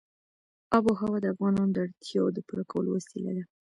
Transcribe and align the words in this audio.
آب 0.75 0.83
وهوا 0.87 1.17
د 1.21 1.25
افغانانو 1.33 1.71
د 1.73 1.77
اړتیاوو 1.85 2.33
د 2.35 2.39
پوره 2.47 2.63
کولو 2.71 2.89
وسیله 2.93 3.31
ده. 3.37 3.43